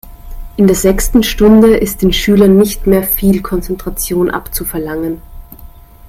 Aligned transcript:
In 0.57 0.65
der 0.65 0.75
sechsten 0.75 1.21
Stunde 1.21 1.77
ist 1.77 2.01
den 2.01 2.11
Schülern 2.11 2.57
nicht 2.57 2.87
mehr 2.87 3.03
viel 3.03 3.43
Konzentration 3.43 4.31
abzuverlangen. 4.31 5.21